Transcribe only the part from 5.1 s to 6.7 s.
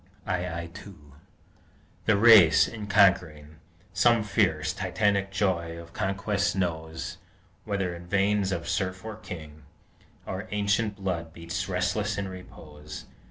joy of conquest